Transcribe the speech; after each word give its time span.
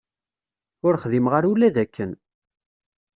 Ur 0.85 0.93
xdimeɣ 1.03 1.33
ara 1.37 1.47
ula 1.53 1.73
d 1.75 1.77
akken. 1.83 2.11